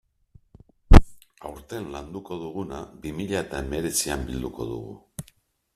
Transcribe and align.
Aurten 1.49 1.85
landuko 1.97 2.39
duguna 2.45 2.81
bi 3.03 3.13
mila 3.19 3.45
eta 3.47 3.61
hemeretzian 3.65 4.29
bilduko 4.31 4.71
dugu. 4.73 4.99